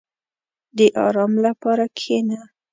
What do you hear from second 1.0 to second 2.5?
آرام لپاره کښېنه.